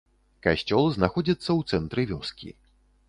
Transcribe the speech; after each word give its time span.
Касцёл 0.45 0.85
знаходзіцца 0.95 1.45
ў 1.45 1.61
цэнтры 1.75 2.07
вёскі. 2.13 2.49